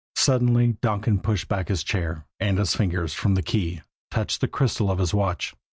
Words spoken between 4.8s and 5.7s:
of his watch.